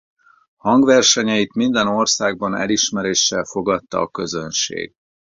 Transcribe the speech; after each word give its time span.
Hangversenyeit 0.55 1.53
minden 1.53 1.87
országban 1.87 2.55
elismeréssel 2.55 3.43
fogadta 3.43 3.99
a 3.99 4.09
közönség. 4.09 4.95